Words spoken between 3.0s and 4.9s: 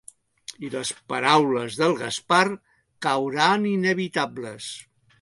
cauran inevitables.